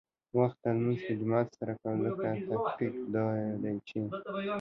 وخته 0.37 0.67
لمونځ 0.77 0.99
په 1.05 1.13
جماعت 1.19 1.49
سره 1.59 1.73
کوه، 1.81 1.93
ځکه 2.05 2.27
تحقیق 2.51 2.95
دا 3.15 3.25
دی 3.63 3.75
چې 3.87 3.99